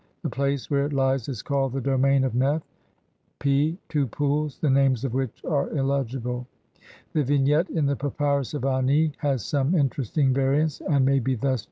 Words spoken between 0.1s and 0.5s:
The